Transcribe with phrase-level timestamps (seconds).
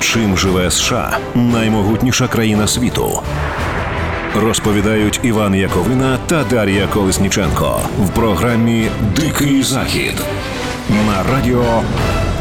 [0.00, 3.22] Чим живе США наймогутніша країна світу?
[4.40, 10.22] Розповідають Іван Яковина та Дар'я Колесніченко в програмі Дикий Захід
[11.06, 11.82] на радіо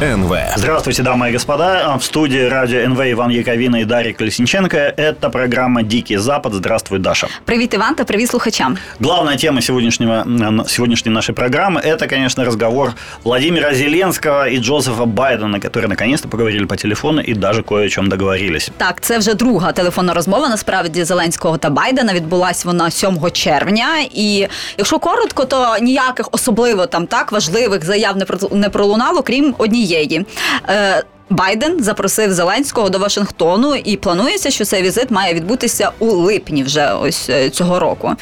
[0.02, 0.32] НВ.
[0.56, 1.96] Здравствуйте, дамы и господа.
[1.98, 4.76] В студии радио НВ Иван Яковина и Дарья Колесниченко.
[4.96, 6.54] Это программа «Дикий Запад».
[6.54, 7.26] Здравствуй, Даша.
[7.44, 8.76] Привіт, Іван, та привіт слухачам.
[9.00, 10.24] Главная тема сегодняшнего,
[10.68, 12.92] сегодняшней нашей программы – это, конечно, разговор
[13.24, 18.08] Владимира Зеленского и Джозефа Байдена, которые наконец-то поговорили по телефону и даже кое о чем
[18.08, 18.70] договорились.
[18.76, 20.48] Так, це вже друга телефонна розмова.
[20.48, 23.86] Насправді Зеленського та Байдена відбулась вона 7 червня.
[24.14, 24.46] І
[24.78, 29.83] якщо коротко, то ніяких особливо там так важливих заяв не про- не пролунало, крім однієї.
[30.69, 36.62] Е, Байден запросив Зеленського до Вашингтону, і планується, що цей візит має відбутися у липні
[36.62, 38.14] вже ось е, цього року.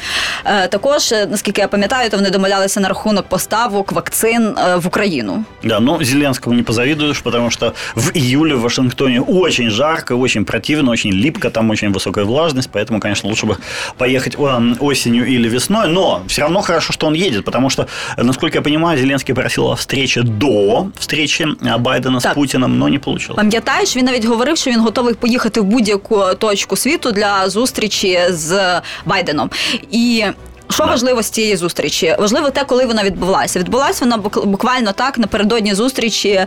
[0.45, 4.87] Е, Також, е, наскільки я пам'ятаю, то вони домовлялися на рахунок поставок вакцин е, в
[4.87, 5.43] Україну.
[5.63, 10.91] Да, но Зеленскому не позавидуешь, потому что в июле в Вашингтоне очень жарко, очень противно,
[10.91, 13.57] очень липко, там очень высокая влажность, поэтому, конечно, лучше бы
[13.97, 18.23] поехать э, осенью или весной, но все равно хорошо, что он едет, потому что, э,
[18.23, 22.35] насколько я понимаю, Зеленский просил о встрече до встречи э, Байдена с Так.
[22.35, 23.37] Путиным, но не получилось.
[23.37, 28.81] Пам'ятаєш, він навіть говорив, що він готовий поїхати в будь-яку точку світу для зустрічі з
[29.05, 29.49] Байденом.
[29.91, 30.25] І
[30.70, 32.16] Що важливо з цієї зустрічі?
[32.18, 33.58] Важливо те, коли вона відбулася.
[33.58, 36.46] Відбулася вона бук- буквально так напередодні зустрічі е,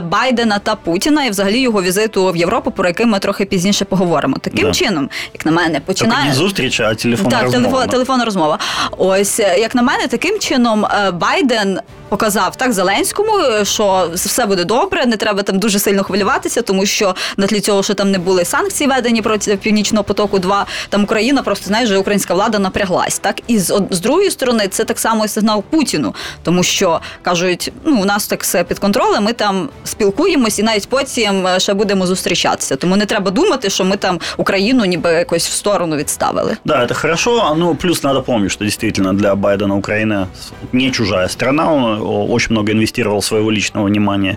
[0.00, 4.36] Байдена та Путіна і взагалі його візиту в Європу, про який ми трохи пізніше поговоримо.
[4.40, 4.72] Таким Да.
[4.72, 7.68] чином, як на мене, починає не зустріч, а телефонна так, розмова.
[7.68, 8.58] телефон, телефонна розмова.
[8.98, 14.64] Ось е, як на мене, таким чином е, Байден показав так Зеленському, що все буде
[14.64, 18.18] добре, не треба там дуже сильно хвилюватися, тому що на тлі цього, що там не
[18.18, 20.38] були санкції введені проти північного потоку.
[20.38, 23.18] 2 там Україна просто знаєш, вже українська влада напряглась.
[23.18, 27.72] Так і з, з другої сторони, це так само і сигнал Путіну, тому що кажуть,
[27.84, 29.24] ну у нас так все під контролем.
[29.24, 32.76] Ми там спілкуємось і навіть потім е, ще будемо зустрічатися.
[32.76, 36.56] Тому не треба думати, що ми там Україну ніби якось в сторону відставили.
[36.64, 37.54] Да, это хорошо.
[37.58, 40.28] Ну, плюс надо помнить, что действительно для Байдена Украина
[40.72, 41.72] не чужая страна.
[41.72, 44.36] Он очень много инвестировал своего личного внимания,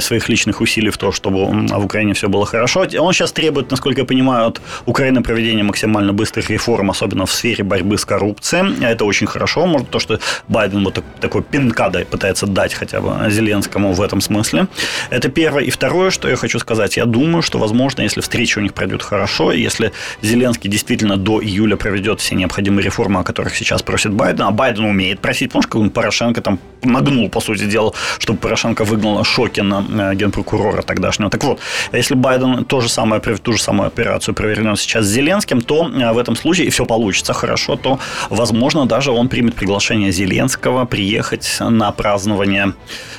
[0.00, 2.86] своих личных усилий в то, чтобы в Украине все было хорошо.
[2.98, 7.64] Он сейчас требует, насколько я понимаю, от Украины проведения максимально быстрых реформ, особенно в сфере
[7.64, 8.84] борьбы с коррупцией.
[8.84, 9.66] Это очень хорошо.
[9.66, 10.18] Может, то, что
[10.48, 14.66] Байден вот так- такой пинка да- пытается дать хотя бы Зеленскому в этом смысле.
[15.10, 15.64] Это первое.
[15.64, 16.96] И второе, что я хочу сказать.
[16.96, 19.92] Я думаю, что, возможно, если встреча у них пройдет хорошо, если
[20.22, 24.84] Зеленский действительно до июля проведет все необходимые реформы, о которых сейчас просит Байден, а Байден
[24.84, 29.73] умеет просить, помнишь, как он Порошенко там нагнул, по сути дела, чтобы Порошенко выгнал Шокина,
[29.80, 31.30] э, генпрокурора тогдашнего.
[31.30, 31.60] Так вот,
[31.92, 36.12] если Байден то же самое, ту же самую операцию провернет сейчас с Зеленским, то э,
[36.12, 37.98] в этом случае, и все получится хорошо, то,
[38.30, 42.72] возможно, даже он примет приглашение Зеленского приехать на празднование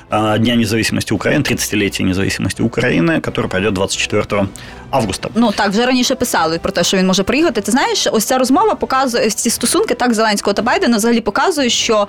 [0.10, 4.48] э, Дня независимости Украины, 30-летия независимости Украины, который пройдет 24
[4.90, 5.29] августа.
[5.35, 7.62] Ну так вже раніше писали про те, що він може приїхати.
[7.62, 12.07] Ти знаєш, ось ця розмова показує ці стосунки так Зеленського та Байдена взагалі показує, що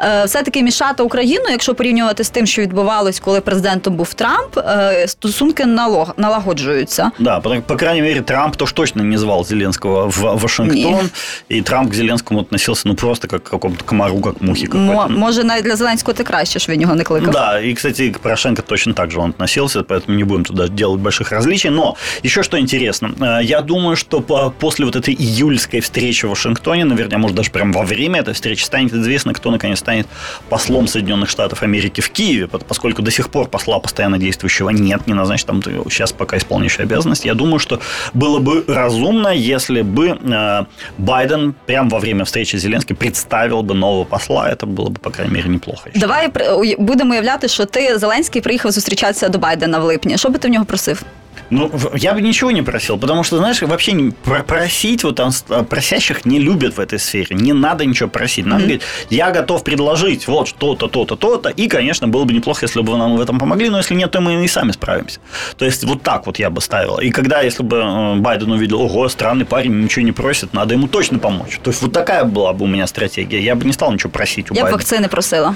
[0.00, 5.08] е, все-таки мішати Україну, якщо порівнювати з тим, що відбувалось, коли президентом був Трамп, е,
[5.08, 7.10] стосунки налог, налагоджуються.
[7.18, 11.10] Да, по, по крайней мере, Трамп то точно не звал Зеленского в Вашингтон,
[11.52, 15.06] и Трамп к Зеленскому относился ну просто как к какому-то комару, как к мухе Мо,
[15.08, 17.30] може, навіть для Зеленського це краще, що він його не кликав.
[17.30, 21.00] Да, и, кстати, к Порошенко точно так же он относился, поэтому не будем туда делать
[21.00, 21.70] больших различий.
[21.70, 26.29] Но еще что интересно, э, я думаю, что по- после вот этой июльской встречи в
[26.29, 30.07] Вашингтоне, наверное, может, даже прямо во время этой встречи станет известно, кто, наконец, станет
[30.49, 35.07] послом Соединенных Штатов Америки в Киеве, пот- поскольку до сих пор посла постоянно действующего нет,
[35.07, 37.27] не назначен, там ты сейчас пока исполняющий обязанности.
[37.27, 37.79] Я думаю, что
[38.13, 40.65] было бы разумно, если бы э,
[40.97, 44.49] Байден прямо во время встречи с Зеленским представил бы нового посла.
[44.51, 45.81] Это было бы, по крайней мере, неплохо.
[45.85, 46.01] я считаю.
[46.09, 50.17] Давай при- уя- будемо уявляти, що ти Зеленський приїхав зустрічатися до Байдена в липні.
[50.17, 51.03] Що би ти в нього просив?
[51.50, 54.12] Ну, я бы ничего не просил, потому что, знаешь, вообще
[54.46, 57.36] просить, вот там а, просящих не любят в этой сфере.
[57.36, 58.46] Не надо ничего просить.
[58.46, 61.48] Надо говорить, я готов предложить вот что-то, то-то, то-то.
[61.48, 64.10] И, конечно, было бы неплохо, если бы вы нам в этом помогли, но если нет,
[64.10, 65.20] то мы и сами справимся.
[65.56, 66.98] То есть, вот так вот я бы ставил.
[66.98, 70.88] И когда, если бы э, Байден увидел, ого, странный парень, ничего не просит, надо ему
[70.88, 71.60] точно помочь.
[71.62, 73.40] То есть, вот такая была бы у меня стратегия.
[73.40, 74.78] Я бы не стал ничего просить у Я Байдена.
[74.78, 75.54] вакцини просила.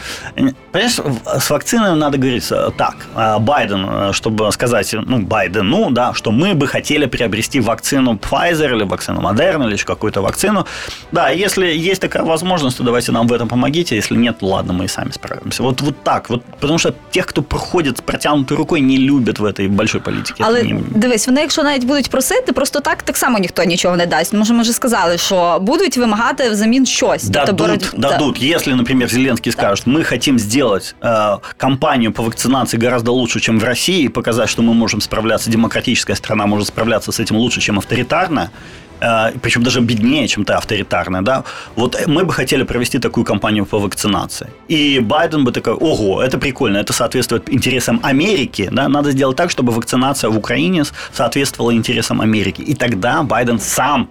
[0.72, 0.98] Понимаешь,
[1.42, 2.96] с вакциной надо говорить э, так.
[3.14, 5.20] а, Байден, э, чтобы сказать, ну,
[5.69, 10.21] Байдену, да, что мы бы хотели приобрести вакцину Pfizer или вакцину Moderna или еще какую-то
[10.21, 10.65] вакцину.
[11.11, 13.95] Да, если есть такая возможность, то давайте нам в этом помогите.
[13.95, 15.63] Если нет, то ладно, мы и сами справимся.
[15.63, 16.29] Вот, вот так.
[16.29, 20.43] Вот, потому что тех, кто проходит с протянутой рукой, не любят в этой большой политике.
[20.47, 23.95] Але Это не- дивись, вони, якщо навіть будуть просити, просто так так само ніхто нічого
[23.97, 24.33] не дасть.
[24.33, 27.23] Може, ми вже сказали, що будуть вимагати взамін щось.
[27.23, 28.09] Тобто Дадут, бороть- да.
[28.09, 28.41] дадут.
[28.41, 33.63] Если, например, Зеленский скажет, мы хотим сделать э, кампанию по вакцинации гораздо лучше, чем в
[33.63, 37.78] России, и показать, что мы можем справляться демократическая страна может справляться с этим лучше, чем
[37.78, 38.50] авторитарная,
[39.00, 41.42] э, причем даже беднее, чем та авторитарная, да,
[41.76, 44.46] вот мы бы хотели провести такую кампанию по вакцинации.
[44.70, 49.50] И Байден бы такой, ого, это прикольно, это соответствует интересам Америки, да, надо сделать так,
[49.50, 52.62] чтобы вакцинация в Украине соответствовала интересам Америки.
[52.62, 54.08] И тогда Байден сам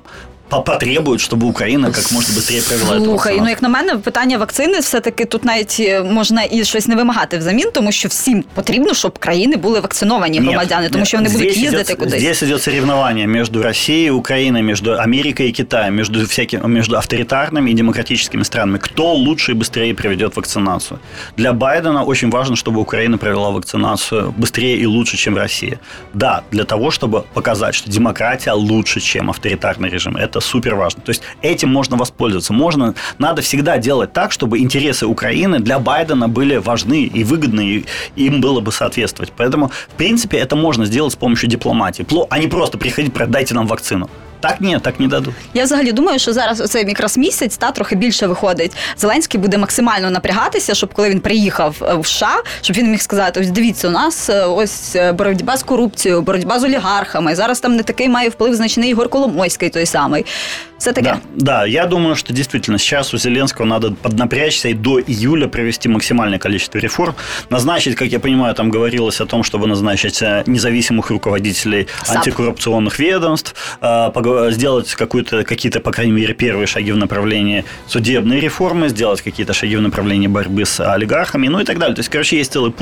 [0.49, 3.05] потребують, щоб Україна як можна швидше провела.
[3.05, 6.97] Слухай, ну як на мене, питання вакцини все-таки тут навіть е, можна і щось не
[6.97, 11.57] вимагати взамін, тому що всім потрібно, щоб країни були вакциновані громадяни, тому що вони будуть
[11.57, 12.21] їздити кудись.
[12.21, 17.75] Здесь идет соревнование между Россией, Украиной, между Америкой и Китаем, между всякими, между авторитарными и
[17.75, 18.79] демократическими странами.
[18.79, 20.99] Кто лучше и быстрее проведет вакцинацию?
[21.37, 25.79] Для Байдена очень важно, чтобы Украина провела вакцинацию быстрее и лучше, чем Россия.
[26.15, 30.17] Да, для того, чтобы показать, что демократия лучше, чем авторитарный режим.
[30.17, 31.02] Это это супер важно.
[31.02, 32.54] То есть этим можно воспользоваться.
[32.54, 37.84] Можно, надо всегда делать так, чтобы интересы Украины для Байдена были важны и выгодны,
[38.16, 39.32] и им было бы соответствовать.
[39.36, 43.68] Поэтому, в принципе, это можно сделать с помощью дипломатии, а не просто приходить, продайте нам
[43.68, 44.10] вакцину.
[44.45, 45.35] Так ні, так не дадуть.
[45.55, 48.73] Я взагалі думаю, що зараз оцей якраз місяць та трохи більше виходить.
[48.97, 53.41] Зеленський буде максимально напрягатися, щоб коли він приїхав е, в США, щоб він міг сказати:
[53.41, 57.35] ось дивіться, у нас е, ось е, боротьба з корупцією, боротьба з олігархами.
[57.35, 60.27] Зараз там не такий має вплив значний Ігор Коломойський, той самий.
[60.79, 61.17] Все таке.
[61.35, 65.89] Да, да, я думаю, что действительно сейчас у Зеленского надо поднапрячься и до июля провести
[65.89, 67.15] максимальное количество реформ.
[67.51, 72.17] Назначить, как я понимаю, там говорилось о том, чтобы назначить независимых руководителей САП.
[72.17, 73.55] антикоррупционных ведомств,
[74.51, 79.77] сделать какую-то, какие-то, по крайней мере, первые шаги в направлении судебной реформы, сделать какие-то шаги
[79.77, 81.95] в направлении борьбы с олигархами, ну и так далее.
[81.95, 82.73] То есть, короче, есть целый,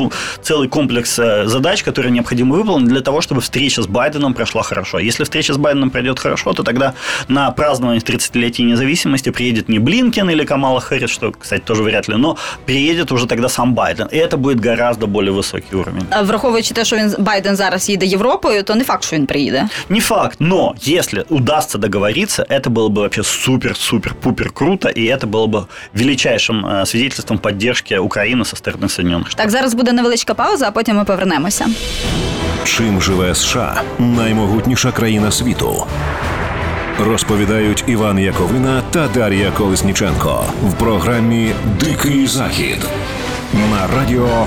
[0.43, 4.99] целый комплекс э, задач, которые необходимо выполнить для того, чтобы встреча с Байденом прошла хорошо.
[4.99, 6.95] Если встреча с Байденом пройдет хорошо, то тогда
[7.29, 12.17] на празднование 30-летия независимости приедет не Блинкен или Камала Хэрис, что, кстати, тоже вряд ли,
[12.17, 12.37] но
[12.67, 14.09] приедет уже тогда сам Байден.
[14.13, 16.07] И это будет гораздо более высокий уровень.
[16.23, 19.69] Враховуючи те, що він Байден зараз їде Європою, то не факт, що він приїде.
[19.89, 25.47] Не факт, но если удастся договориться, это было бы вообще супер-супер-пупер круто, и это было
[25.47, 29.43] бы величайшим э, свидетельством поддержки України со сторони Соединених Штатів.
[29.43, 31.67] Так, зараз буде невеличка пауза, а потім ми повернемося.
[32.65, 35.87] Чим живе США наймогутніша країна світу?
[37.01, 42.79] Розповідають Іван Яковина та Дар'я Колесніченко в програмі Дикий Захід
[43.71, 44.47] на радіо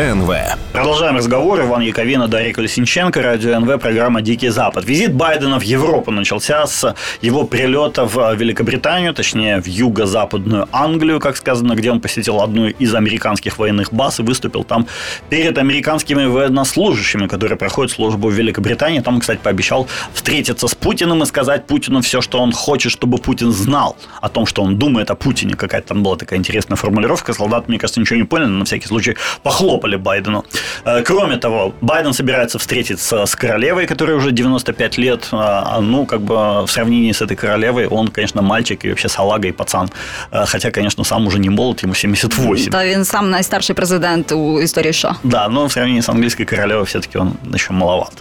[0.00, 0.30] НВ.
[0.72, 1.60] Продолжаем разговор.
[1.60, 4.84] Иван Яковина, Дарья Колесниченко, Радио НВ, программа «Дикий Запад».
[4.84, 11.36] Визит Байдена в Европу начался с его прилета в Великобританию, точнее, в юго-западную Англию, как
[11.36, 14.86] сказано, где он посетил одну из американских военных баз и выступил там
[15.28, 19.00] перед американскими военнослужащими, которые проходят службу в Великобритании.
[19.00, 23.52] Там, кстати, пообещал встретиться с Путиным и сказать Путину все, что он хочет, чтобы Путин
[23.52, 25.54] знал о том, что он думает о Путине.
[25.54, 27.34] Какая-то там была такая интересная формулировка.
[27.34, 30.44] Солдаты, мне кажется, ничего не поняли, но на всякий случай похлопали Байдену.
[30.84, 35.28] Э, кроме того, Байден собирается встретиться с королевой, которой уже 95 лет.
[35.32, 36.34] А, ну, как бы
[36.66, 39.88] в сравнении с этой королевой, он, конечно, мальчик и вообще салага и пацан.
[40.32, 42.70] Э, хотя, конечно, сам уже не молод, ему 78.
[42.70, 45.16] Да, він сам найстарший президент у истории США.
[45.22, 48.12] Да, но в сравнении с английской королевой все-таки он еще маловат.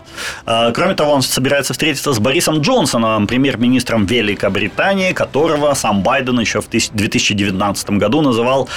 [0.45, 6.61] Э, кроме того, он собирается встретиться с Борисом Джонсоном, премьер-министром Великобритании, которого сам Байден еще
[6.61, 8.69] в 2019 году называл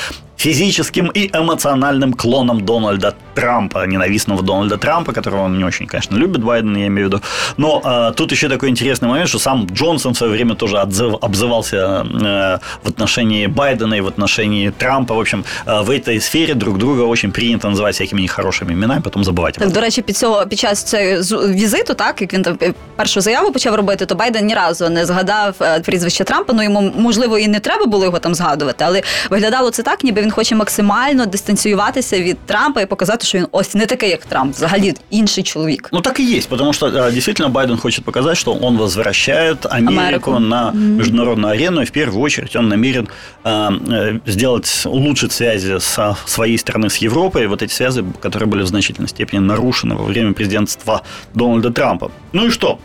[0.43, 6.44] физическим и эмоциональным клоном Дональда Трампа, ненавистного Дональда Трампа, которого он не очень, конечно, любит,
[6.44, 7.24] Байден, я имею в виду.
[7.57, 11.17] Но э, тут еще такой интересный момент, что сам Джонсон в свое время тоже отзыв,
[11.22, 15.13] обзывался э, в отношении Байдена и в отношении Трампа.
[15.13, 19.24] В общем, э, в этой сфере друг друга очень принято називати всякими нехорошими іменами, потім
[19.24, 19.60] забувати.
[19.60, 23.22] Так, до речі, під цього під час цього візиту, так як він там е, першу
[23.22, 26.53] заяву почав робити, то Байден ні разу не згадав е, прізвище Трампа.
[26.53, 30.22] Ну йому можливо і не треба було його там згадувати, але виглядало це так, ніби
[30.22, 34.56] він хоче максимально дистанціюватися від Трампа і показати, що він ось не такий, як Трамп,
[34.56, 35.89] взагалі інший чоловік.
[35.94, 40.39] Ну так і є, тому що дійсно Байден хоче показати, що він возвращає Америку, Америку.
[40.39, 40.98] на mm-hmm.
[40.98, 43.08] международную арену, и в первую очередь он намерен
[43.44, 48.67] э, сделать, улучшить связи со своей страны с Европой, вот эти связи, которые были в
[48.67, 51.01] значительной степени нарушены во время президентства
[51.34, 52.12] Дональда Трампа.
[52.34, 52.79] Ну и что?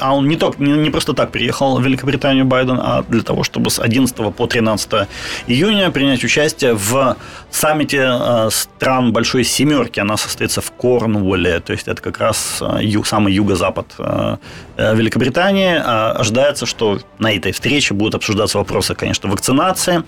[0.00, 3.42] А он не, только, не, не просто так приехал в Великобританию Байден, а для того,
[3.42, 5.08] чтобы с 11 по 13
[5.46, 7.16] июня принять участие в
[7.50, 10.00] саммите э, стран Большой Семерки.
[10.00, 14.36] Она состоится в Корнуолле, то есть это как раз э, ю, самый юго-запад э,
[14.76, 15.80] Великобритании.
[16.20, 20.02] Ожидается, что на этой встрече будут обсуждаться вопросы, конечно, вакцинации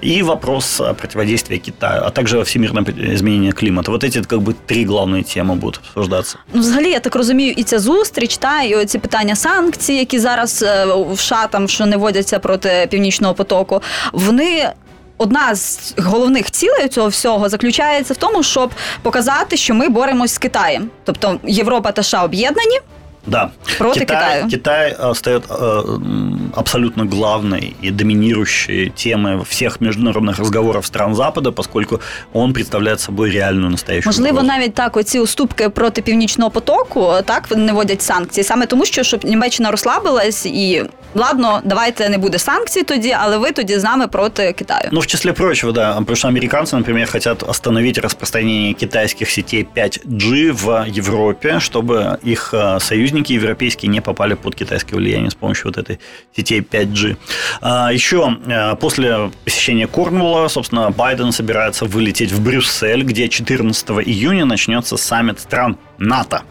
[0.00, 3.90] и вопрос противодействия Китаю, а также всемирное изменение климата.
[3.90, 6.38] Вот эти как бы три главные темы будут обсуждаться.
[6.52, 10.65] Ну, взагалі, я так розумію, і ця зустріч, та і оці питання санкцій, які зараз
[10.95, 13.81] в США там що не водяться проти північного потоку,
[14.13, 14.69] вони
[15.17, 20.37] одна з головних цілей цього всього заключається в тому, щоб показати, що ми боремось з
[20.37, 22.79] Китаєм, тобто Європа та США об'єднані.
[23.26, 23.50] Да.
[23.78, 24.48] Против Китай, Китая.
[24.50, 31.52] Китай э, стает э, м, абсолютно главной и доминирующей темой всех международных разговоров стран Запада,
[31.52, 32.00] поскольку
[32.32, 34.46] он представляет собой реальную настоящую Можливо, угрозу.
[34.46, 39.24] навіть так оці уступки проти північного потоку так не вводять санкції, саме тому, що щоб
[39.24, 40.84] Німеччина розслабилась і
[41.16, 44.88] ладно, давайте не буде санкцій тоді, але ви тоді з нами проти Китаю.
[44.92, 50.52] Ну, в числе прочего, да, потому что американцы, например, хотят остановить распространение китайских сетей 5G
[50.52, 55.78] в Европе, чтобы их э, союзники европейские не попали под китайское влияние с помощью вот
[55.78, 55.98] этой
[56.36, 57.16] сетей 5G.
[57.60, 64.44] А, Еще э, после посещения Корнуолла, собственно, Байден собирается вылететь в Брюссель, где 14 июня
[64.44, 66.42] начнется саммит стран НАТО.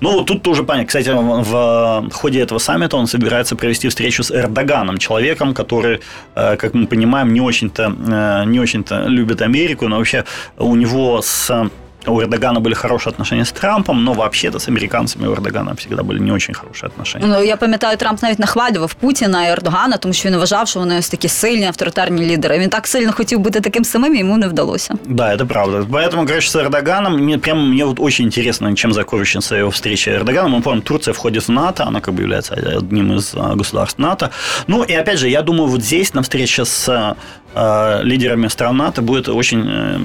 [0.00, 0.86] Ну, тут тоже понятно.
[0.86, 6.00] Кстати, в, в ходе этого саммита он собирается провести встречу с Эрдоганом, человеком, который,
[6.34, 10.24] э, как мы понимаем, не очень-то, э, не очень-то любит Америку, но вообще
[10.56, 11.70] у него с
[12.07, 16.19] у Эрдогана были хорошие отношения с Трампом, но вообще-то с американцами у Эрдогана всегда были
[16.19, 17.27] не очень хорошие отношения.
[17.27, 20.97] Ну я пам'ятаю, Трамп навіть нахвалював Путіна і Ердогана, тому що він вважав, що вони
[20.97, 22.59] ось такі сильні авторитарні лідери.
[22.59, 24.93] Він так сильно хотів бути таким самим, і йому не вдалося.
[25.05, 25.85] Да, это правда.
[25.91, 30.57] Поэтому, короче, с Эрдоганом, мне, прям, мне вот очень интересно, чем закончится его встреча Эрдогана.
[30.57, 34.29] Мы помним, Турция входит в НАТО, она как бы является одним из а, государств НАТО.
[34.67, 37.15] Ну, и опять же, я думаю, вот здесь на встрече с
[37.55, 39.63] а, лидерами стран НАТО будет очень...
[39.67, 39.99] э,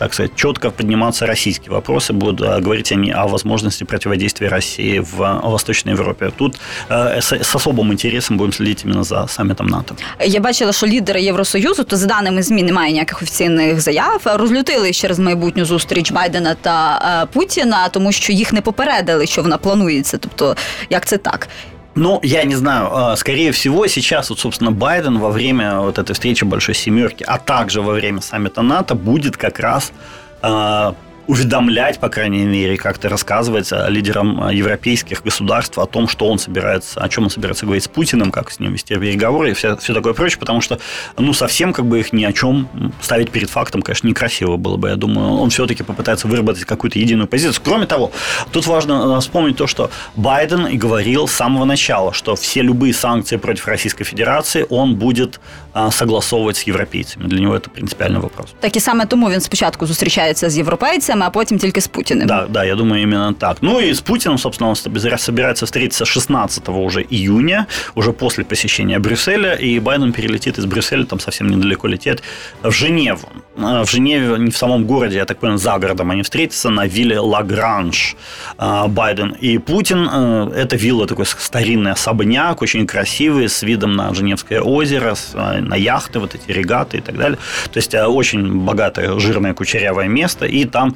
[0.00, 5.22] так сказать, четко подниматься российские вопросы, будут а, говорить они о возможности противодействия России в
[5.22, 6.30] а, Восточной Европе.
[6.36, 9.94] Тут э, с, с особым интересом будем следить именно за саммитом НАТО.
[10.26, 15.18] Я бачила, що лідери Євросоюзу, то за даними ЗМІ немає ніяких офіційних заяв, розлютили через
[15.18, 20.18] майбутню зустріч Байдена та е, Путіна, тому що їх не попередили, що вона планується.
[20.18, 20.56] Тобто,
[20.90, 21.48] як це так?
[21.95, 26.11] Ну, я не знаю, а, скорее всего, сейчас, вот, собственно, Байден во время вот этой
[26.11, 29.93] встречи Большой Семерки, а также во время саммита НАТО будет как раз
[30.41, 30.93] а,
[31.30, 36.40] уведомлять, по крайней мере, как-то рассказывать а, лидерам а, европейских государств о том, что он
[36.40, 39.76] собирается, о чем он собирается говорить с Путиным, как с ним вести переговоры и все,
[39.76, 40.80] все такое прочее, потому что,
[41.16, 42.68] ну, совсем как бы их ни о чем
[43.00, 45.40] ставить перед фактом, конечно, некрасиво было бы, я думаю.
[45.40, 47.62] Он все-таки попытается выработать какую-то единую позицию.
[47.64, 48.10] Кроме того,
[48.50, 52.92] тут важно э, вспомнить то, что Байден и говорил с самого начала, что все любые
[52.92, 55.38] санкции против Российской Федерации он будет
[55.72, 57.28] а, согласовывать с европейцами.
[57.28, 58.48] Для него это принципиальный вопрос.
[58.60, 62.26] Так і саме тому він спочатку зустрічається з європейцями, а потім тільки з Путіним.
[62.26, 63.56] Да, да, я думаю, именно так.
[63.60, 68.98] Ну и с Путиным, собственно, он собира- собирается встретиться 16 уже июня, уже после посещения
[68.98, 72.22] Брюсселя, и Байден перелетит из Брюсселя, там совсем недалеко летит,
[72.62, 73.28] в Женеву.
[73.58, 76.86] А, В Женеве, не в самом городе, я так понял, за городом они встретятся на
[76.86, 78.16] вилле Лагранж
[78.58, 80.08] а, Байден и Путин.
[80.10, 85.60] А, Это вилла такой старинный особняк, очень красивый, с видом на Женевское озеро, с, а,
[85.60, 87.36] на яхты, вот эти регаты и так далее.
[87.72, 90.94] То есть а, очень богатое, жирное, кучерявое место, и там, а,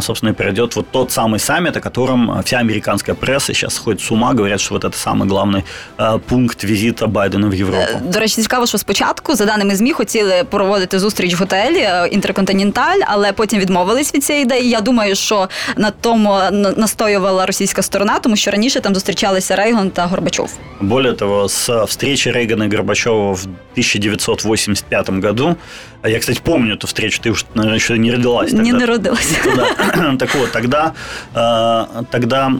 [0.00, 4.10] собственно, и пройдет вот тот самый саммит, о котором вся американская пресса сейчас сходит с
[4.12, 5.62] ума, говорят, что вот это самый главный
[5.96, 8.00] а, пункт визита Байдена в Европу.
[8.12, 12.98] До речі, цікаво, що спочатку, за даними ЗМІ, хотіли проводити зустріч в готелі е, Інтерконтиненталь,
[13.06, 14.68] але потім відмовились від цієї ідеї.
[14.70, 19.90] Я думаю, що на тому на- настоювала російська сторона, тому що раніше там зустрічалися Рейган
[19.90, 20.50] та Горбачов.
[20.80, 25.56] Более того, с встречи Рейгана и Горбачева в 1985 году,
[26.01, 28.63] а я, кстати, помню эту встречу, ты уж, наверное, еще не родилась тогда.
[28.63, 29.35] Не родилася.
[29.55, 30.15] Да.
[30.21, 30.93] Так вот, тогда,
[31.33, 32.51] э, тогда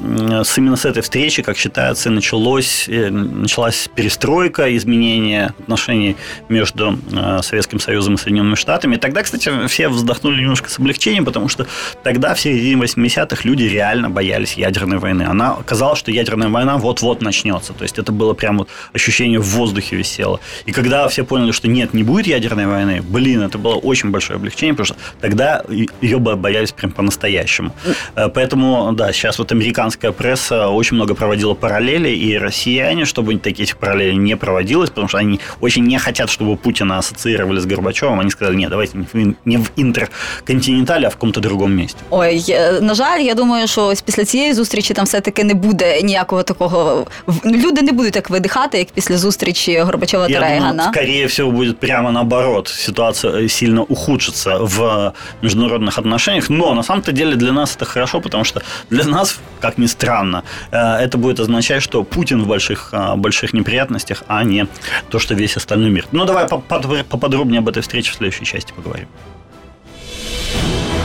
[0.43, 6.17] с именно с этой встречи, как считается, началось, э, началась перестройка, изменение отношений
[6.49, 8.95] между э, Советским Союзом и Соединенными Штатами.
[8.95, 11.67] И тогда, кстати, все вздохнули немножко с облегчением, потому что
[12.03, 15.23] тогда, в середине 80-х, люди реально боялись ядерной войны.
[15.23, 17.73] Она казалось, что ядерная война вот-вот начнется.
[17.73, 20.39] То есть это было прям вот ощущение в воздухе висело.
[20.65, 24.36] И когда все поняли, что нет, не будет ядерной войны, блин, это было очень большое
[24.36, 25.62] облегчение, потому что тогда
[26.02, 27.70] ее бы боялись прям по-настоящему.
[28.16, 33.76] Э, Поэтому, да, сейчас вот американская пресса очень много проводила параллели, и россияне, чтобы таких
[33.76, 38.30] параллелей не проводилось, потому что они очень не хотят, чтобы Путина ассоциировали с Горбачевым, они
[38.30, 41.98] сказали, нет, давайте не в- не в интерконтинентале, а в каком-то другом месте.
[42.10, 46.02] Ой, е, на жаль, я думаю, що ось після цієї зустрічі там все-таки не буде
[46.02, 47.06] ніякого такого.
[47.26, 50.92] в- ну, Люди не будуть так видихати, як після зустрічі Горбачова та Я думаю, Рейгана.
[50.92, 52.68] скорее всего, будет прямо наоборот.
[52.68, 55.12] Ситуация э, сильно ухудшится в
[55.42, 56.50] международных отношениях.
[56.50, 60.42] Но на самом-то деле для нас это хорошо, потому что для нас, как ни странно,
[60.72, 64.66] э, это будет означать, что Путин в больших, э, больших неприятностях, а не
[65.08, 66.04] то, что весь остальной мир.
[66.12, 69.06] Ну, давай по- по- поподробнее об этой встрече в следующей части поговорим.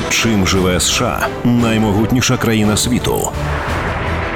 [0.10, 3.32] Чим живе США наймогутніша країна світу?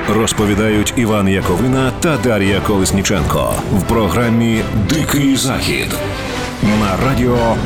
[0.10, 5.88] Розповідають Іван Яковина та Дар'я Колесніченко в програмі Дикий Захід
[6.63, 7.57] На радіо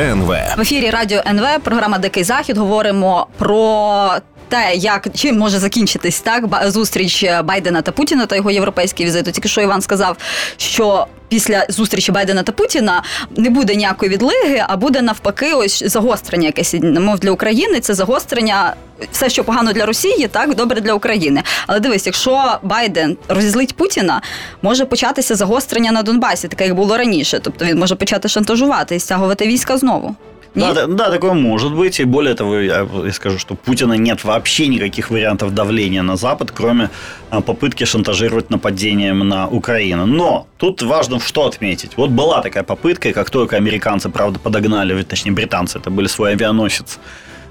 [0.00, 0.28] НВ.
[0.56, 2.58] В ефірі Радіо НВ, програма Дикий Захід.
[2.58, 4.10] Говоримо про
[4.48, 9.24] те, як чим може закінчитись так зустріч Байдена та Путіна та його європейський візит.
[9.24, 10.16] Тільки що Іван сказав,
[10.56, 13.02] що після зустрічі Байдена та Путіна
[13.36, 17.80] не буде ніякої відлиги, а буде навпаки, ось загострення якесь мов для України.
[17.80, 18.74] Це загострення.
[19.12, 21.42] Все, що погано для Росії, так добре для України.
[21.66, 24.22] Але дивись, якщо Байден розізлить Путіна,
[24.62, 27.40] може початися загострення на Донбасі, таке як було раніше.
[27.42, 30.16] Тобто він може почати шантажувати і стягувати війська знову.
[30.54, 30.72] Ні?
[30.74, 32.00] Да, да, такое может быть.
[32.00, 36.16] И более того, я, я скажу, что у Путина нет вообще никаких вариантов давления на
[36.16, 36.88] Запад, кроме
[37.30, 40.06] а, попытки шантажировать нападением на Украину.
[40.06, 41.96] Но тут важно что отметить.
[41.96, 46.32] Вот была такая попытка, и как только американцы, правда, подогнали, точнее, британцы, это были свой
[46.32, 46.98] авианосец,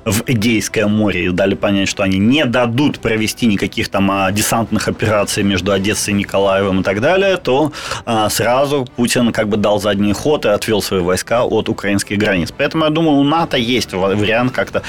[0.05, 4.88] в Эгейское море и дали понять, что они не дадут провести никаких там а, десантных
[4.88, 7.72] операций между Одессой и Николаевым и так далее, то
[8.05, 12.53] а, сразу Путин как бы дал задний ход и отвел свои войска от украинских границ.
[12.55, 14.81] Поэтому я думаю, у НАТО есть ва- вариант как-то...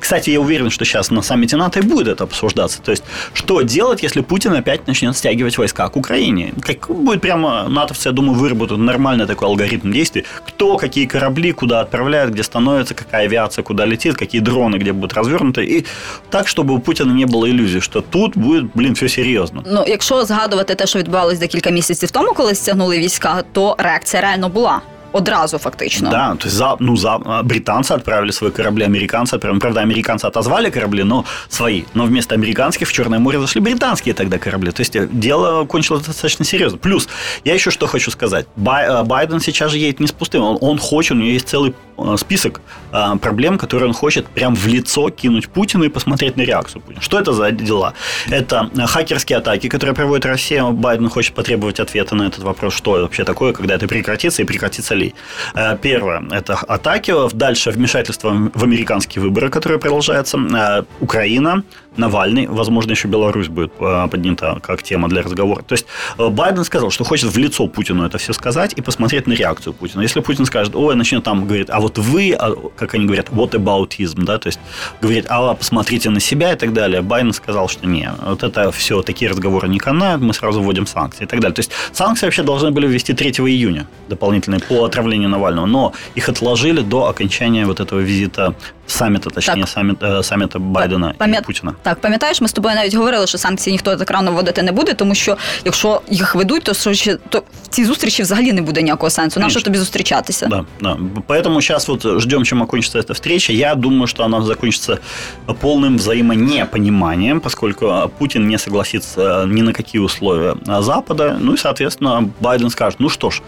[0.00, 2.80] Кстати, я уверен, что сейчас на саммите НАТО и будет это обсуждаться.
[2.80, 6.54] То есть, что делать, если Путин опять начнет стягивать войска к Украине?
[6.62, 10.24] Как будет прямо натовцы, я думаю, выработают нормальный такой алгоритм действий.
[10.46, 15.13] Кто, какие корабли, куда отправляют, где становится, какая авиация куда летит, какие дроны где будут
[15.13, 15.63] развернуты.
[15.63, 15.85] И
[16.29, 19.63] так, чтобы у Путина не было иллюзий, что тут будет, блин, все серьезно.
[19.71, 24.49] Ну, якщо згадувати те, що відбувалось декілька місяців тому, коли стягнули війська, то реакція реально
[24.49, 24.81] була
[25.12, 26.10] одразу, фактично.
[26.10, 29.60] Да, то есть за, ну, за, а, британцы отправили свои корабли, американцы отправили.
[29.60, 31.84] Правда, американцы отозвали корабли, но свои.
[31.94, 34.70] Но вместо американских в Черное море зашли британские тогда корабли.
[34.70, 36.78] То есть э, дело кончилось достаточно серьезно.
[36.78, 37.08] Плюс,
[37.44, 38.46] я еще что хочу сказать.
[38.56, 40.42] Э, Байден сейчас же едет не с пустым.
[40.42, 42.60] Он, он хочет, у него есть целый э, список
[43.22, 47.00] проблем, которые он хочет прям в лицо кинуть Путину и посмотреть на реакцию Путина.
[47.00, 47.94] Что это за дела?
[48.28, 50.62] Это хакерские атаки, которые проводит Россия.
[50.62, 54.94] Байден хочет потребовать ответа на этот вопрос, что вообще такое, когда это прекратится и прекратится
[54.94, 55.01] ли.
[55.54, 57.12] Э, Первое– это атаки.
[57.34, 60.38] Дальше вмешательство в американские выборы, которые продолжаются.
[60.38, 61.64] Э, Украина,
[61.96, 65.62] Навальный, возможно, еще Беларусь будет э, поднята как тема для разговора.
[65.62, 65.86] То есть
[66.18, 69.74] э, Байден сказал, что хочет в лицо Путину это все сказать и посмотреть на реакцию
[69.74, 70.02] Путина.
[70.02, 73.50] Если Путин скажет, ой, начнет там говорит, а вот вы, а, как они говорят, what
[73.50, 74.58] aboutism, да, то есть
[75.00, 77.02] говорит, а посмотрите на себя и так далее.
[77.02, 81.24] Байден сказал, что не, вот это все, такие разговоры не канают, мы сразу вводим санкции
[81.24, 81.54] и так далее.
[81.54, 86.28] То есть санкции вообще должны были ввести 3 июня дополнительные по отравлению Навального, но их
[86.28, 88.54] отложили до окончания вот этого визита
[88.91, 89.69] саммита, точнее, Так.
[89.69, 91.73] саммит, э, саммита Байдена Пам'ят- и Путина.
[91.83, 94.93] Так, пам'ятаєш, ми з тобою навіть говорили, що санкції ніхто так рано вводити не буде,
[94.93, 98.81] тому що якщо їх ведуть, то, що ще- то в цій зустрічі взагалі не буде
[98.81, 99.39] ніякого сенсу.
[99.39, 99.61] На що Конечно.
[99.65, 100.47] тобі зустрічатися?
[100.47, 100.97] Да, да.
[101.27, 103.53] Поэтому сейчас вот ждем, чем окончится эта встреча.
[103.53, 104.97] Я думаю, что она закончится
[105.61, 111.37] полным взаимонепониманием, поскольку а, Путин не согласится ни на какие условия а, Запада.
[111.39, 113.41] Ну и, соответственно, Байден скажет, ну что ж,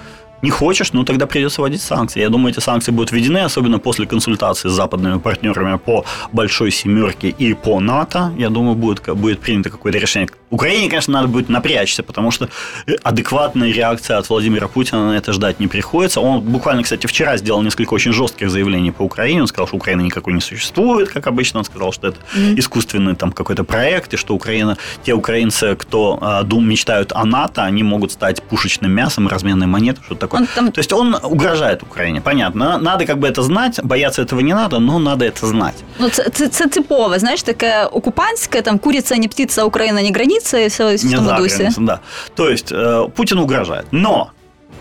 [0.44, 2.20] не хочешь, ну тогда придется вводить санкции.
[2.20, 7.28] Я думаю, эти санкции будут введены, особенно после консультации с западными партнерами по Большой Семерке
[7.28, 8.32] и по НАТО.
[8.38, 10.28] Я думаю, будет, будет принято какое-то решение.
[10.54, 12.48] Украине, конечно, надо будет напрячься, потому что
[12.86, 16.20] э, адекватная реакция от Владимира Путина на это ждать не приходится.
[16.20, 19.40] Он буквально, кстати, вчера сделал несколько очень жестких заявлений по Украине.
[19.40, 21.58] Он сказал, что Украины никакой не существует, как обычно.
[21.60, 22.16] Он сказал, что это
[22.58, 27.62] искусственный там какой-то проект, и что Украина, те украинцы, кто а, дум, мечтают о НАТО,
[27.62, 30.40] они могут стать пушечным мясом, разменной монетой, что-то такое.
[30.40, 32.78] Он там- То есть он угрожает Украине, понятно.
[32.78, 35.84] Надо как бы это знать, бояться этого не надо, но надо это знать.
[35.98, 40.43] Ну, це, це, це типове, знаєш, таке окупантське, там куриця, не птиця, Україна, не границя,
[40.52, 41.56] і все в Не тому за дусі.
[41.56, 42.00] границей, да.
[42.34, 43.86] То есть э, Путин угрожает.
[43.92, 44.30] Но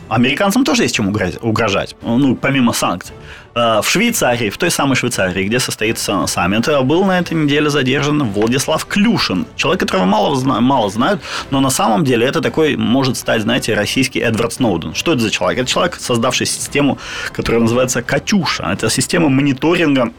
[0.09, 1.07] американцам тоже есть чем
[1.41, 3.15] угрожать, ну, помимо санкций.
[3.55, 7.69] Э, В Швейцарии, в той самой Швейцарии, где состоится саммит, э, был на этой неделе
[7.69, 9.45] задержан Владислав Клюшин.
[9.55, 11.21] Человек, которого мало, мало знают,
[11.51, 14.93] но на самом деле это такой может стать, знаете, российский Эдвард Сноуден.
[14.93, 15.59] Что это за человек?
[15.61, 16.97] Это человек, создавший систему,
[17.31, 18.63] которая называется «Катюша».
[18.73, 20.09] Это система мониторинга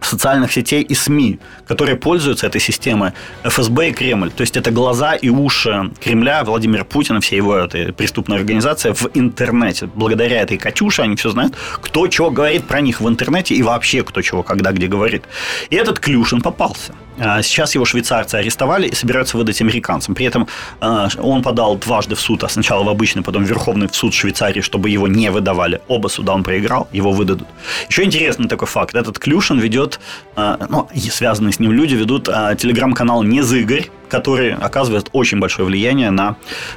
[0.00, 3.12] социальных сетей и СМИ, которые пользуются этой системой
[3.44, 4.30] ФСБ и Кремль.
[4.30, 9.10] То есть это глаза и уши Кремля, Владимира Путина, всей его этой преступной организации в
[9.14, 9.88] интернете.
[9.94, 14.02] Благодаря этой Катюше они все знают, кто чего говорит про них в интернете и вообще
[14.02, 15.24] кто чего, когда, где говорит.
[15.70, 16.94] И этот Клюшин попался.
[17.18, 20.14] А Сейчас его швейцарцы арестовали и собираются выдать американцам.
[20.14, 20.46] При этом
[20.80, 24.14] а, он подал дважды в суд, а сначала в обычный, потом в Верховный в суд
[24.14, 25.80] Швейцарии, чтобы его не выдавали.
[25.88, 27.48] Оба суда он проиграл, его выдадут.
[27.88, 28.94] Еще интересный такой факт.
[28.94, 30.00] Этот Клюшин ведет,
[30.36, 36.36] а, ну, связанные с ним люди ведут телеграм-канал «Незыгорь», который оказывает очень большое влияние на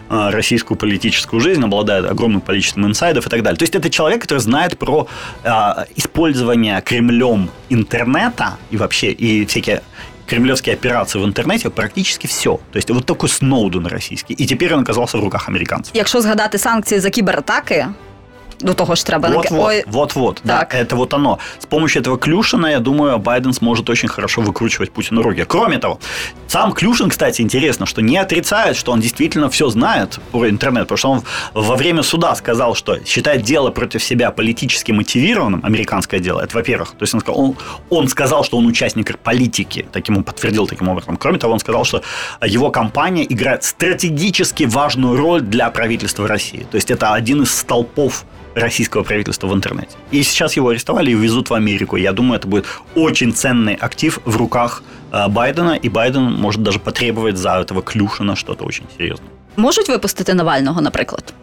[0.10, 3.58] российскую политическую жизнь, обладает огромным количеством инсайдов и так далее.
[3.58, 5.08] То есть это человек, который знает про
[5.96, 9.82] использование Кремлем интернета и вообще и всякие
[10.27, 12.51] кремлевские операции в интернете практически все.
[12.73, 14.35] То есть вот такой Сноуден российский.
[14.35, 15.97] И теперь он оказался в руках американцев.
[15.97, 17.87] Якщо згадати санкції за кібератаки,
[18.63, 20.76] до того ж треба Вот, вот, Ой, вот, вот, да, Так.
[20.76, 21.39] это вот оно.
[21.60, 25.45] С помощью этого Клюшина, я думаю, Байден сможет очень хорошо выкручивать Путину руки.
[25.47, 25.99] Кроме того,
[26.47, 30.97] сам Клюшин, кстати, интересно, что не отрицает, что он действительно все знает про интернет, потому
[30.97, 31.23] что он
[31.54, 36.91] во время суда сказал, что считает дело против себя политически мотивированным, американское дело, это во-первых.
[36.91, 37.56] То есть он сказал, он,
[37.89, 41.17] он сказал, что он участник политики, таким он подтвердил таким образом.
[41.17, 42.02] Кроме того, он сказал, что
[42.45, 46.65] его компания играет стратегически важную роль для правительства России.
[46.71, 49.96] То есть это один из столпов российского правительства в интернете.
[50.12, 51.98] И сейчас его арестовали и везут в Америку.
[51.98, 56.80] Я думаю, это будет очень ценный актив в руках э, Байдена, и Байден может даже
[56.80, 59.30] потребовать за этого Клюшина что-то очень серьезное.
[59.56, 61.34] можуть випустити Навального, наприклад.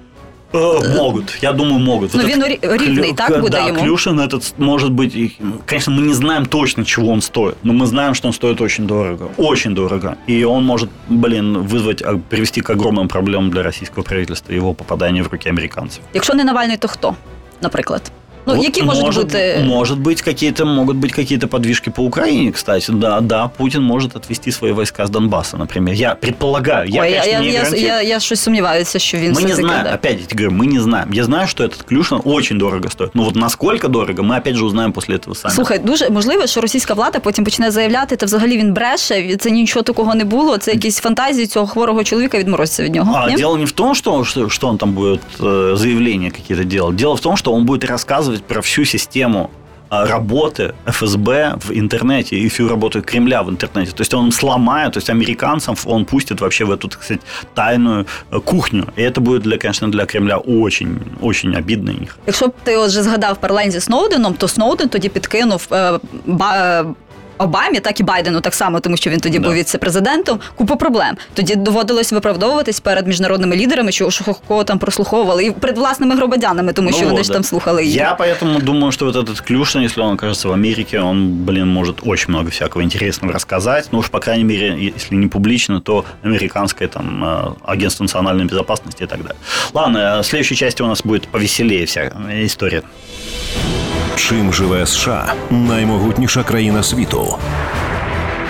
[0.53, 2.13] Э, Могут, я думаю, могут.
[2.13, 3.79] Ну, Вот він этот рі- рівний, Клю- так, буде да, йому?
[3.81, 5.31] Клюшин этот может быть, и,
[5.65, 8.85] конечно, мы не знаем точно, чего он стоит, но мы знаем, что он стоит очень
[8.87, 10.15] дорого, очень дорого.
[10.29, 15.23] И он может, блин, вызвать, а, привести к огромным проблемам для российского правительства, его попадание
[15.23, 16.01] в руки американцев.
[16.13, 17.15] Якщо не Навальний, то хто,
[17.61, 18.11] наприклад?
[18.47, 19.63] Ну, Вот які можуть может, бути.
[19.65, 22.91] Может быть, какие-то, могут быть какие-то подвижки по Украине, кстати.
[22.91, 25.95] Да, да, Путин может отвести свои войска с Донбасса, например.
[25.95, 26.89] Я предполагаю.
[26.89, 27.87] Я, Ой, я, конечно, я, не я, гарантирую.
[27.87, 29.93] я, я щось сумніваюся, що він Мы все не таки знаем, да.
[29.95, 31.13] опять я тебе говорю, мы не знаем.
[31.13, 33.15] Я знаю, что этот Клюшин очень дорого стоит.
[33.15, 35.53] Но вот насколько дорого, мы опять же узнаем после этого сами.
[35.53, 39.83] Слухай, дуже можливо, що російська влада потім почне заявляти, та взагалі він бреше, це нічого
[39.83, 40.57] такого не було.
[40.57, 43.19] Це якісь фантазії цього хворого чоловіка відморозиться від нього.
[43.23, 43.35] А Ні?
[43.35, 46.95] дело не в том, что, что, что он там будет э, заявления какие-то делать.
[46.95, 49.49] Дело в том, что он будет рассказывать про всю систему
[49.91, 53.91] э, работы ФСБ в интернете и всю работу Кремля в интернете.
[53.91, 57.21] То есть он сломает, то есть американцам он пустит вообще в эту, так сказать,
[57.53, 58.87] тайную э, кухню.
[58.97, 61.91] И это будет, для, конечно, для Кремля очень, очень обидно.
[61.91, 62.19] и нехорошо.
[62.27, 66.85] Якщо б ти отже згадав паралель зі Сноуденом, то Сноуден тоді підкинув е, ба,
[67.39, 69.45] Обамі, так і Байдену, так само, тому що він тоді Да.
[69.47, 71.17] був віце-президентом, купу проблем.
[71.33, 76.73] Тоді доводилось виправдовуватись перед міжнародними лідерами, що що кого там прослуховували, і перед власними громадянами,
[76.73, 77.33] тому Ну що вони вот, ж да.
[77.33, 77.95] там слухали її.
[77.97, 81.95] Я поэтому думаю, что вот этот Клюшин, если он окажется в Америке, он, блин, может
[82.05, 83.89] очень много всякого интересного рассказать.
[83.91, 89.03] Ну уж, по крайней мере, если не публично, то американское там э, агентство национальной безопасности
[89.03, 89.37] и так далее.
[89.73, 92.81] Ладно, э, в следующей части у нас будет повеселее вся э, история.
[94.16, 97.38] Чим живе США наймогутніша країна світу?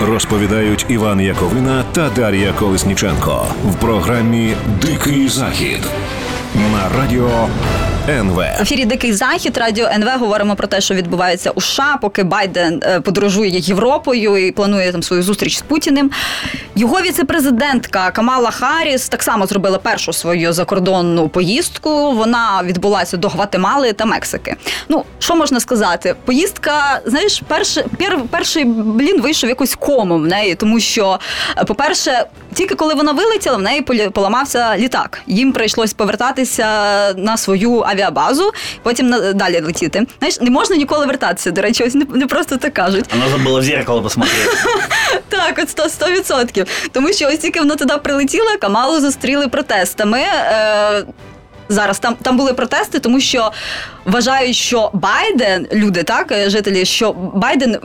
[0.00, 5.80] Розповідають Іван Яковина та Дар'я Колесніченко в програмі Дикий Захід
[6.54, 7.48] на радіо
[8.10, 8.36] НВ.
[8.36, 12.82] В ефірі Дикий Захід Радіо НВ говоримо про те, що відбувається у США, поки Байден
[12.84, 16.10] е, подорожує Європою і планує там свою зустріч з Путіним.
[16.74, 22.12] Його віцепрезидентка Камала Харріс так само зробила першу свою закордонну поїздку.
[22.12, 24.56] Вона відбулася до Гватемали та Мексики.
[24.88, 26.14] Ну що можна сказати?
[26.24, 31.18] Поїздка, знаєш, перший, пер, перший блін вийшов якось комом в неї, тому що,
[31.58, 35.20] е, по-перше, тільки коли вона вилетіла, в неї поламався літак.
[35.26, 36.66] Їм прийшлось повертатися
[37.16, 40.06] на свою авіабазу, потім далі летіти.
[40.18, 41.50] Знаєш, не можна ніколи вертатися.
[41.50, 43.04] До речі, ось не, не просто так кажуть.
[43.14, 44.48] Она забыла в зеркало посмотреть.
[45.28, 46.30] Так, от 100%.
[46.30, 46.66] 100%.
[46.92, 50.18] Тому що ось тільки вона туди прилетіла, Камалу зустріли протестами.
[50.20, 51.04] Е,
[51.68, 53.52] Зараз там, там були протести, тому що
[54.04, 57.76] вважають, що Байден, люди, так, е, жителі, що Байден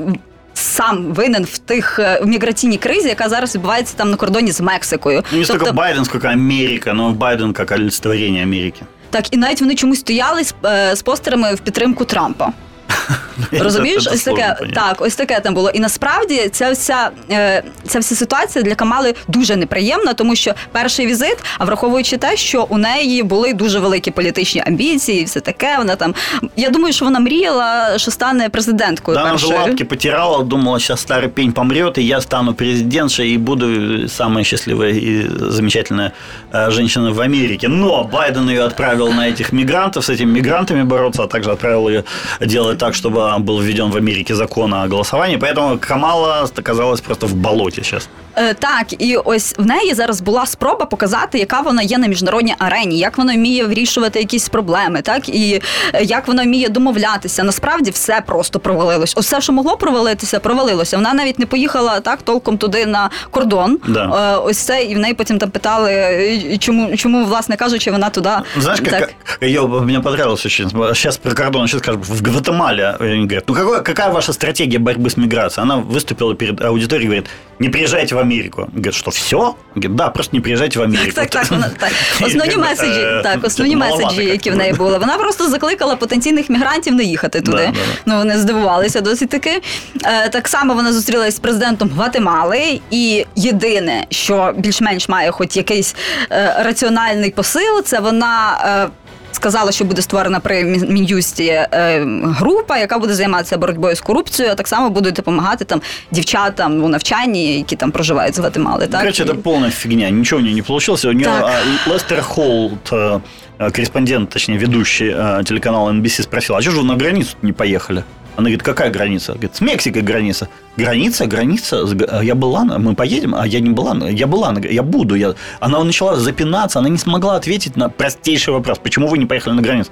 [0.54, 4.62] сам винен в тих е, в міграційній кризі, яка зараз відбувається там на кордоні з
[4.62, 5.24] Мексикою.
[5.32, 8.82] Ну, не Тобто- Байден, сколько Америка, но Байден как олицетворение Америки.
[9.11, 12.53] Так, і навіть вони чомусь стояли з, е, з постерами в підтримку Трампа.
[13.53, 14.75] Розумієш, Це- це ось таке сложно понять.
[14.75, 15.71] так, ось таке там було.
[15.71, 21.07] І насправді ця вся е, ця вся ситуація для Камали дуже неприємна, тому що перший
[21.07, 25.75] візит, а враховуючи те, що у неї були дуже великі політичні амбіції, і все таке.
[25.79, 26.15] Вона там.
[26.57, 29.17] Я думаю, що вона мріяла, що стане президенткою.
[29.17, 29.69] Да, она же першою.
[29.69, 33.67] лапки потирала, думала, сейчас старый пень помрет, и я стану президентшей и буду
[34.09, 36.13] самая счастливая и замечательная
[36.53, 37.69] э, женщина в Америке.
[37.69, 42.05] Но Байден ее отправил на этих мигрантов, с этими мигрантами бороться, а также отправил ее
[42.41, 45.38] делать так, чтобы был введен в Америке закон о голосовании.
[45.38, 48.10] Поэтому Камала оказалась просто в болоте сейчас.
[48.36, 52.56] Е, так, і ось в неї зараз була спроба показати, яка вона є на міжнародній
[52.60, 55.62] арені, як вона вміє вирішувати якісь проблеми, так і
[55.94, 57.44] е, як вона вміє домовлятися.
[57.44, 59.14] Насправді все просто провалилось.
[59.18, 60.98] Ось все, що могло провалитися, провалилося.
[60.98, 63.80] Вона навіть не поїхала так толком туди на кордон.
[63.88, 64.36] Да.
[64.36, 68.30] Е, ось це, і в неї потім там питали, чому, чому власне кажучи, вона туди
[68.64, 69.10] как, так.
[69.40, 70.70] как- мне понравилось очень.
[70.70, 75.18] Сейчас про кордон, сейчас скажем, в Гватемале они говорят, ну какая ваша стратегия борьбы с
[75.18, 75.64] миграцией?
[75.64, 78.68] Она выступила перед аудиторией и говорит, не приезжайте в Америку.
[78.74, 79.56] Говорит, что все?
[79.76, 81.12] Говорит, да, просто не приезжайте в Америку.
[81.16, 81.48] Так, так,
[81.80, 81.92] так.
[82.22, 84.98] Основні меседжі, е, так, основні меседжі, які в неї були.
[84.98, 87.72] Вона просто закликала потенційних мігрантів не їхати туди.
[88.06, 89.62] Ну вони здивувалися досить таки.
[90.04, 95.96] Е, так само вона зустрілася з президентом Гватемали, і єдине, що більш-менш має хоч якийсь
[96.32, 98.90] е, раціональний посил, це вона.
[99.35, 104.53] Е, сказала, що буде створена при мін'юсті е, група, яка буде займатися боротьбою з корупцією,
[104.53, 108.87] а так само будуть допомагати там дівчатам у навчанні, які там проживають з Гватемали.
[108.87, 110.11] Так Короче, І- это полная фигня.
[110.11, 111.05] Ничего у нее не получилось.
[111.05, 111.53] У нее Так.
[111.87, 113.21] а, Лестер Холт, э,
[113.59, 117.53] э, корреспондент, точнее, ведущий э, телеканала NBC, спросил, а что же вы на границу не
[117.53, 118.03] поехали?
[118.36, 119.34] Она говорит, какая граница?
[119.34, 120.48] Говорит, с Мексикой граница.
[120.78, 121.86] Граница, граница.
[122.22, 125.16] Я была, мы поедем, а я не была, я была, на- я буду.
[125.16, 125.36] Я...
[125.60, 129.62] Она начала запинаться, она не смогла ответить на простейший вопрос, почему вы не поехали на
[129.62, 129.92] границу?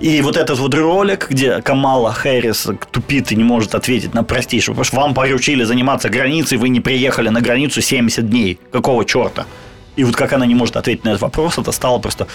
[0.00, 4.72] И вот этот вот ролик, где Камала Хэрис тупит и не может ответить на простейший
[4.72, 8.58] вопрос, вам поручили заниматься границей, вы не приехали на границу 70 дней.
[8.72, 9.46] Какого черта?
[9.99, 12.25] И вот как она не может ответить на этот вопрос, это стало просто,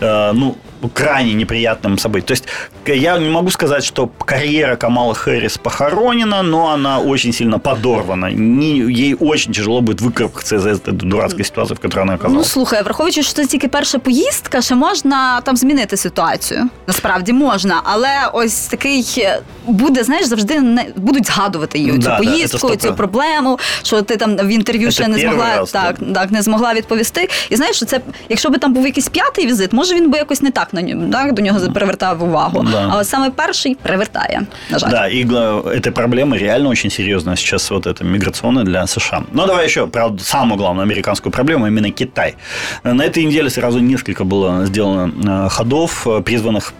[0.00, 0.56] э, ну,
[0.94, 2.22] крайне неприятным событием.
[2.22, 2.44] То есть
[2.86, 8.30] я не могу сказать, что карьера Камала Хэрис похоронена, но она очень сильно подорвана.
[8.30, 12.48] Не, ей очень тяжело будет выкарабкаться из этой дурацкой ситуации, в которой она Ну оказалась.
[12.48, 16.68] слухай, враховуючи, що це тільки перша поїздка, ще можна там змінити ситуацію.
[16.86, 22.08] Насправді можна, але ось такий е, буде, знаєш, завжди не будуть згадувати її Да, цю
[22.08, 22.94] да, поїздку, це цю 100%.
[22.96, 26.20] проблему, що ти там в інтерв'ю Це ще не перший змогла раз, так, да.
[26.20, 27.03] так, не змогла відповісти.
[27.50, 30.42] І знаєш, що це, якщо би там був якийсь п'ятий візит, може він би якось
[30.42, 32.66] не так на ньому, так до нього привертав увагу.
[32.72, 32.88] Да.
[32.92, 34.42] А от саме перший привертає.
[34.70, 34.90] На жаль.
[34.90, 39.22] Да, и гла- эта проблема реально очень серьезная сейчас вот эта миграционная для США.
[39.32, 42.34] Но давай еще, правда, самую главную американскую проблему, именно Китай.
[42.84, 45.12] На этой неделе сразу несколько было сделано
[45.46, 46.72] э, ходов, э, призванных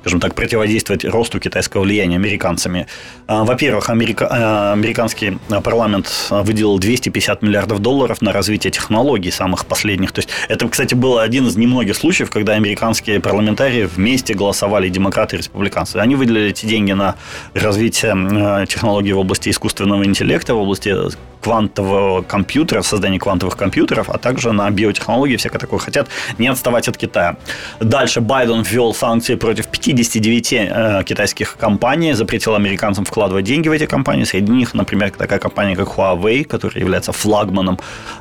[0.00, 2.86] скажем так, противодействовать росту китайского влияния американцами.
[3.26, 9.66] А, Во-первых, америка- э, американский парламент э, выделил 250 миллиардов долларов на развитие технологий самых
[9.66, 10.12] последних.
[10.12, 15.36] То есть это, кстати, был один из немногих случаев, когда американские парламентарии вместе голосовали, демократы
[15.36, 15.96] и республиканцы.
[15.96, 17.16] Они выделили эти деньги на
[17.54, 20.94] развитие технологий в области искусственного интеллекта, в области
[21.40, 25.78] квантового компьютера, создания квантовых компьютеров, а также на биотехнологии, всякое такое.
[25.78, 27.36] Хотят не отставать от Китая.
[27.80, 33.86] Дальше Байден ввел санкции против 59 э, китайских компаний, запретил американцам вкладывать деньги в эти
[33.86, 34.24] компании.
[34.24, 37.78] Среди них, например, такая компания, как Huawei, которая является флагманом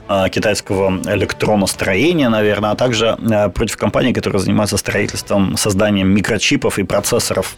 [0.08, 6.84] э, китайского электроностроения, наверное, а также э, против компаний, которые занимаются строительством, созданием микрочипов и
[6.84, 7.55] процессоров.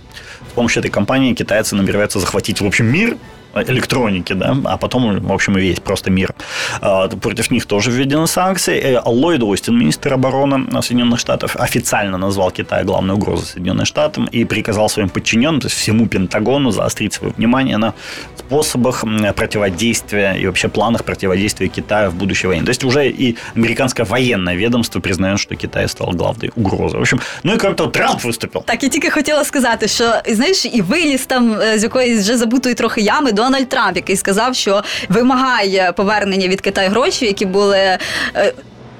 [0.49, 3.17] С помощью этой компании китайцы намереваются захватить, в общем, мир,
[3.68, 6.34] электроники, да, а потом, в общем, и весь просто мир.
[6.80, 8.78] А, Против них тоже введены санкции.
[8.78, 14.44] Э, Ллойд Остин, министр обороны Соединенных Штатов, официально назвал Китай главной угрозой Соединенным Штатам и
[14.44, 17.92] приказал своим подчиненным, то есть всему Пентагону, заострить свое внимание на
[18.36, 22.64] способах м, противодействия и вообще планах противодействия Китая в будущей войне.
[22.64, 26.98] То есть уже и американское военное ведомство признает, что Китай стал главной угрозой.
[26.98, 28.62] В общем, ну и кроме того, Трамп выступил.
[28.64, 32.74] Так, я тільки хотіла сказати, що знаєш, і виліз там е, з якоїсь вже забутої
[32.74, 37.77] трохи ями Дональд Трамп, який сказав, що вимагає повернення від Китаю грошей, які були.
[37.77, 38.53] е,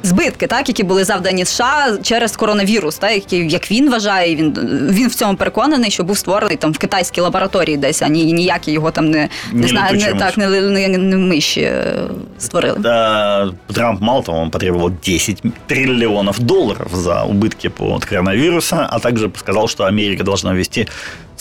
[0.03, 4.53] Збитки, так, які були завдані США через коронавірус, так, які, як він вважає, він,
[4.91, 8.71] він в цьому переконаний, що був створений там в китайській лабораторії десь, а ні, ніякі
[8.71, 11.95] його там не, не, Не знаю, не, так, не, не, не миші е,
[12.39, 12.77] створили.
[12.79, 18.99] Да, Трамп, мало того, он потребовал 10 триллионов долларов за убытки по от коронавируса, а
[18.99, 20.87] также сказал, что Америка должна ввести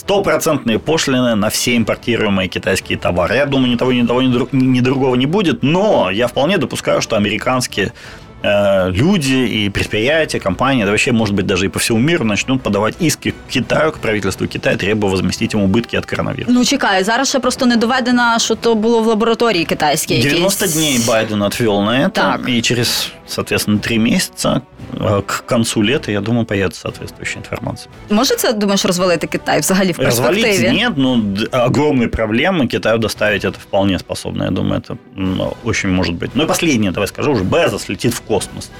[0.01, 3.35] стопроцентные пошлины на все импортируемые китайские товары.
[3.35, 6.57] Я думаю, ни того, ни того, ни, друг- ни другого не будет, но я вполне
[6.57, 7.93] допускаю, что американские
[8.42, 12.94] люди и предприятия, компании, да вообще, может быть, даже и по всему миру начнут подавать
[13.00, 16.52] иски к Китаю, к правительству Китая, требуя возместить им убытки от коронавируса.
[16.52, 20.22] Ну чекай, зараз ще просто не доведено, що то було в лабораторії китайській.
[20.22, 20.76] 90 якійсь.
[20.80, 22.10] дней Байден отвел на это.
[22.10, 22.48] Так.
[22.48, 24.60] И через, соответственно, три месяца
[25.00, 27.88] э, к концу лета, я думаю, появится соответствующая информация.
[28.10, 30.42] Може це думаєш розвалити Китай взагалі в перспективі?
[30.46, 34.44] Развалить нет, но д- огромные проблемы Китаю доставить это вполне способно.
[34.44, 36.30] Я думаю, это м, очень может быть.
[36.34, 38.71] Ну и последнее, давай скажу, уже Безос летит в космос.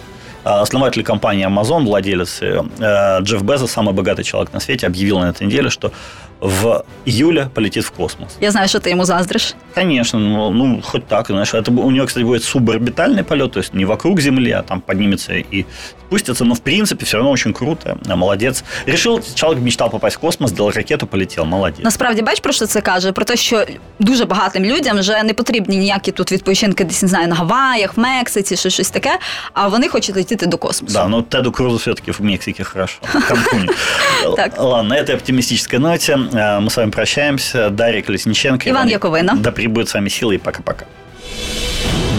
[0.43, 5.19] А, Основатель компании Amazon, владелец ее, э, Джефф Безос, самый богатый человек на свете, объявил
[5.19, 5.91] на этой неделе, что
[6.40, 8.28] в июле полетит в космос.
[8.40, 9.54] Я знаю, що ти йому заздриш.
[9.74, 13.60] Конечно, ну, ну, хоть так, знаешь, это бу- у него, кстати, будет суборбитальный полет, то
[13.60, 15.64] есть не вокруг Земли, а там поднимется и
[16.06, 18.64] спустится, но в принципе все равно очень круто, а, молодец.
[18.86, 21.80] Решил, человек мечтал попасть в космос, сделал ракету, полетел, молодец.
[21.84, 23.12] Насправді, бач, про що це каже?
[23.12, 23.64] Про те, що
[23.98, 28.00] дуже багатим людям вже не потрібні ніякі тут відпочинки десь не знаю на Гаваях, в
[28.00, 29.18] Мексиці, чи щось таке.
[29.52, 30.94] А вони хочуть летіти до космосу.
[30.94, 32.98] Да, но Теду Крузу все-таки в Мексике хорошо.
[33.02, 33.66] в Канкуне.
[34.36, 34.52] Так.
[34.58, 37.69] Ладно, на этой оптимистической ноте э, мы с вами прощаемся.
[37.69, 38.69] Дарья Колесниченко.
[38.69, 39.35] Иван Яковина.
[39.35, 40.85] Да пребудет с вами силы и пока-пока.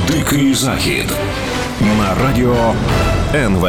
[0.09, 1.07] Дикий захід
[1.99, 2.75] на радіо
[3.35, 3.69] НВ.